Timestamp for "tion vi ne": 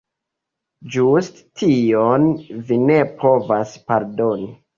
1.63-2.97